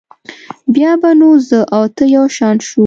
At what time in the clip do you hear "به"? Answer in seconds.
1.01-1.09